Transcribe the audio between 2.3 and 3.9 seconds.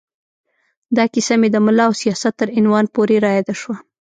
تر عنوان پورې را یاده شوه.